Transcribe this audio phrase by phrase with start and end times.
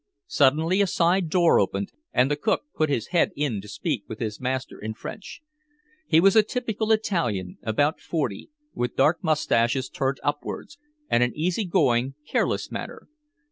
[0.25, 4.17] Suddenly a side door opened, and the cook put his head in to speak with
[4.17, 5.41] his master in French.
[6.07, 11.65] He was a typical Italian, about forty, with dark mustaches turned upwards, and an easy
[11.65, 13.09] going, careless manner.